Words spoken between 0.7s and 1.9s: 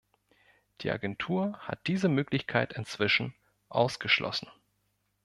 Die Agentur hat